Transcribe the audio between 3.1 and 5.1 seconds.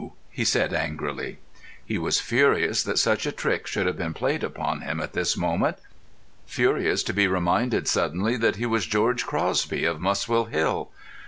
a trick should have been played upon him